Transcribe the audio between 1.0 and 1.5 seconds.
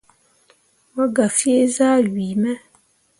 gah